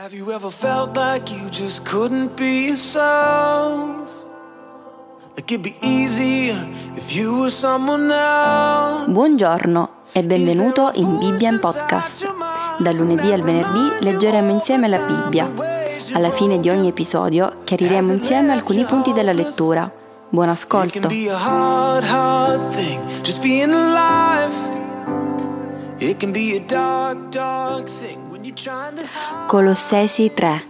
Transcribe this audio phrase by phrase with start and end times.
[0.00, 4.08] Have you ever felt like you just couldn't be yourself?
[5.36, 6.56] Like it'd be easier
[6.96, 9.10] if you were someone else.
[9.10, 12.26] Buongiorno e benvenuto in Bibbia in Podcast.
[12.78, 15.52] Da lunedì al venerdì leggeremo insieme la Bibbia.
[16.14, 19.92] Alla fine di ogni episodio chiariremo insieme alcuni punti della lettura.
[20.30, 21.10] Buon ascolto.
[26.02, 28.29] It can be a dark, dark thing
[29.46, 30.64] Colossesi 3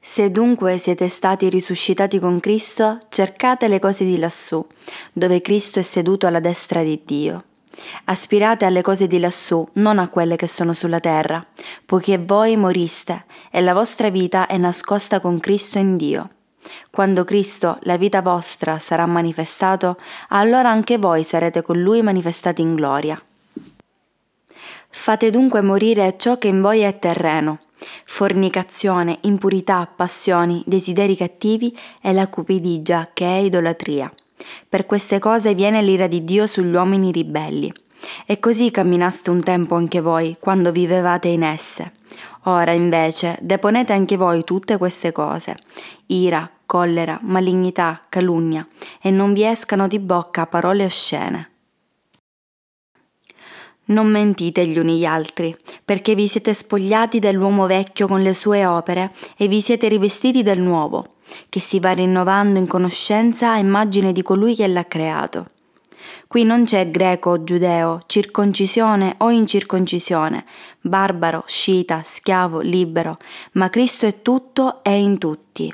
[0.00, 4.66] Se dunque siete stati risuscitati con Cristo, cercate le cose di lassù,
[5.12, 7.44] dove Cristo è seduto alla destra di Dio.
[8.04, 11.44] Aspirate alle cose di lassù, non a quelle che sono sulla terra,
[11.84, 16.30] poiché voi moriste e la vostra vita è nascosta con Cristo in Dio.
[16.90, 19.98] Quando Cristo, la vita vostra, sarà manifestato,
[20.28, 23.22] allora anche voi sarete con Lui manifestati in gloria.
[25.08, 27.60] Fate dunque morire ciò che in voi è terreno,
[28.04, 34.12] fornicazione, impurità, passioni, desideri cattivi e la cupidigia, che è idolatria.
[34.68, 37.72] Per queste cose viene l'ira di Dio sugli uomini ribelli.
[38.26, 41.92] E così camminaste un tempo anche voi, quando vivevate in esse.
[42.42, 45.56] Ora invece deponete anche voi tutte queste cose,
[46.08, 48.68] ira, collera, malignità, calunnia,
[49.00, 51.52] e non vi escano di bocca parole oscene.
[53.88, 58.66] Non mentite gli uni gli altri, perché vi siete spogliati dell'uomo vecchio con le sue
[58.66, 61.14] opere e vi siete rivestiti del nuovo,
[61.48, 65.50] che si va rinnovando in conoscenza a immagine di colui che l'ha creato.
[66.26, 70.44] Qui non c'è greco o giudeo, circoncisione o incirconcisione,
[70.82, 73.16] barbaro, scita, schiavo, libero,
[73.52, 75.72] ma Cristo è tutto e in tutti.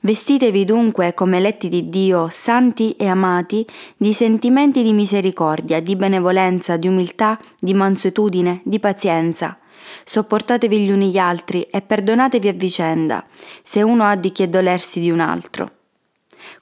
[0.00, 6.76] Vestitevi dunque come eletti di Dio, santi e amati, di sentimenti di misericordia, di benevolenza,
[6.76, 9.58] di umiltà, di mansuetudine, di pazienza.
[10.04, 13.24] Sopportatevi gli uni gli altri e perdonatevi a vicenda,
[13.62, 15.70] se uno ha di che dolersi di un altro.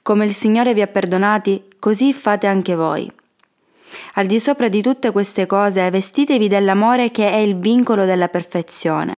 [0.01, 3.11] Come il Signore vi ha perdonati, così fate anche voi.
[4.15, 9.13] Al di sopra di tutte queste cose, vestitevi dell'amore che è il vincolo della perfezione.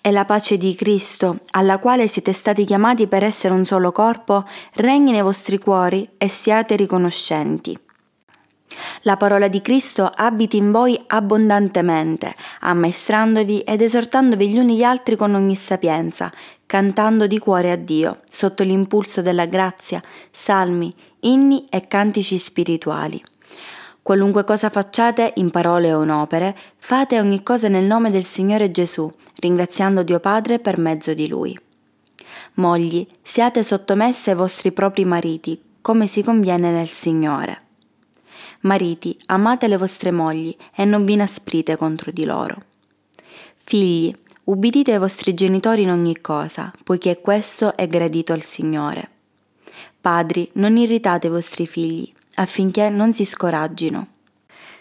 [0.00, 4.44] E la pace di Cristo, alla quale siete stati chiamati per essere un solo corpo,
[4.74, 7.78] regni nei vostri cuori e siate riconoscenti.
[9.02, 15.16] La parola di Cristo abiti in voi abbondantemente, ammaestrandovi ed esortandovi gli uni gli altri
[15.16, 16.30] con ogni sapienza,
[16.66, 23.22] cantando di cuore a Dio, sotto l'impulso della grazia, salmi, inni e cantici spirituali.
[24.08, 28.70] Qualunque cosa facciate, in parole o in opere, fate ogni cosa nel nome del Signore
[28.70, 31.54] Gesù, ringraziando Dio Padre per mezzo di Lui.
[32.54, 37.64] Mogli, siate sottomesse ai vostri propri mariti, come si conviene nel Signore.
[38.60, 42.62] Mariti, amate le vostre mogli e non vi inasprite contro di loro.
[43.58, 44.10] Figli,
[44.44, 49.10] ubbidite ai vostri genitori in ogni cosa, poiché questo è gradito al Signore.
[50.00, 54.06] Padri, non irritate i vostri figli, affinché non si scoraggino.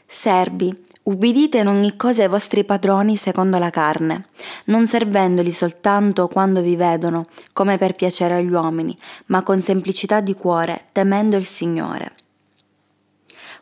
[0.06, 4.28] Servi, ubbidite in ogni cosa ai vostri padroni secondo la carne,
[4.66, 8.98] non servendoli soltanto quando vi vedono, come per piacere agli uomini,
[9.28, 12.14] ma con semplicità di cuore, temendo il Signore.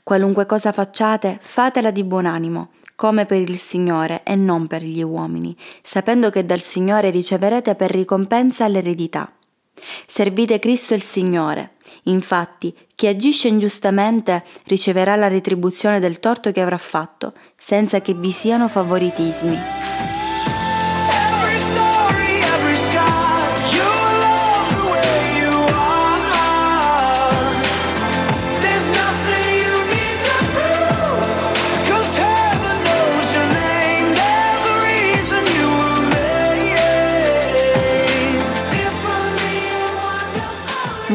[0.03, 5.01] Qualunque cosa facciate, fatela di buon animo, come per il Signore e non per gli
[5.01, 9.31] uomini, sapendo che dal Signore riceverete per ricompensa l'eredità.
[10.07, 11.75] Servite Cristo il Signore.
[12.03, 18.31] Infatti, chi agisce ingiustamente riceverà la retribuzione del torto che avrà fatto, senza che vi
[18.31, 19.84] siano favoritismi.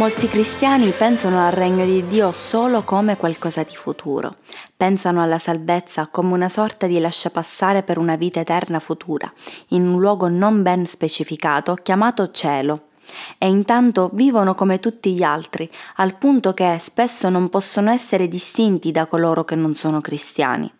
[0.00, 4.37] Molti cristiani pensano al regno di Dio solo come qualcosa di futuro.
[4.75, 9.31] Pensano alla salvezza come una sorta di lasciapassare per una vita eterna futura,
[9.69, 12.93] in un luogo non ben specificato chiamato cielo.
[13.37, 18.93] E intanto vivono come tutti gli altri, al punto che spesso non possono essere distinti
[18.93, 20.73] da coloro che non sono cristiani.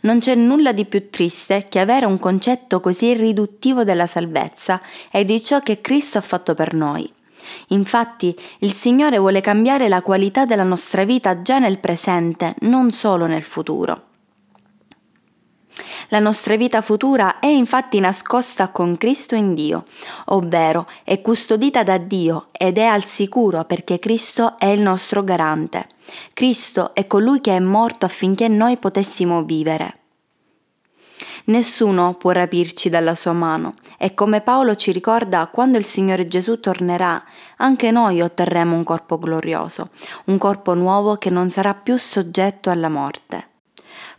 [0.00, 4.80] Non c'è nulla di più triste che avere un concetto così riduttivo della salvezza
[5.10, 7.12] e di ciò che Cristo ha fatto per noi.
[7.68, 13.26] Infatti, il Signore vuole cambiare la qualità della nostra vita già nel presente, non solo
[13.26, 14.12] nel futuro.
[16.08, 19.84] La nostra vita futura è infatti nascosta con Cristo in Dio,
[20.26, 25.88] ovvero è custodita da Dio ed è al sicuro perché Cristo è il nostro garante.
[26.32, 30.03] Cristo è colui che è morto affinché noi potessimo vivere.
[31.46, 36.58] Nessuno può rapirci dalla sua mano e come Paolo ci ricorda, quando il Signore Gesù
[36.58, 37.22] tornerà,
[37.58, 39.90] anche noi otterremo un corpo glorioso,
[40.26, 43.48] un corpo nuovo che non sarà più soggetto alla morte.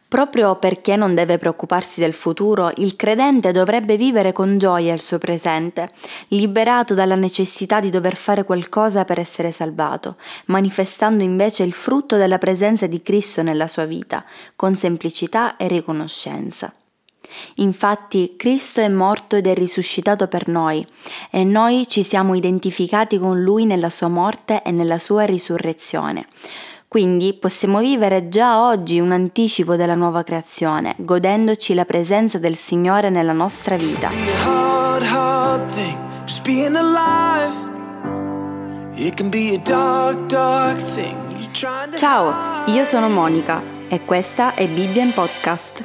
[0.07, 5.17] Proprio perché non deve preoccuparsi del futuro, il credente dovrebbe vivere con gioia il suo
[5.17, 5.89] presente,
[6.27, 12.37] liberato dalla necessità di dover fare qualcosa per essere salvato, manifestando invece il frutto della
[12.37, 14.23] presenza di Cristo nella sua vita,
[14.55, 16.71] con semplicità e riconoscenza.
[17.55, 20.85] Infatti Cristo è morto ed è risuscitato per noi
[21.31, 26.27] e noi ci siamo identificati con Lui nella sua morte e nella sua risurrezione.
[26.87, 33.09] Quindi possiamo vivere già oggi un anticipo della nuova creazione, godendoci la presenza del Signore
[33.09, 34.09] nella nostra vita.
[34.09, 35.97] hard, hard thing,
[39.63, 40.79] dark, dark
[41.95, 42.33] Ciao,
[42.67, 45.83] io sono Monica e questa è Bibbia in Podcast.